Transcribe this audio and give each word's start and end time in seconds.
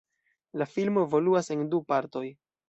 La 0.61 0.67
filmo 0.77 1.03
evoluas 1.09 1.51
en 1.57 1.63
du 1.75 1.83
partoj. 1.93 2.25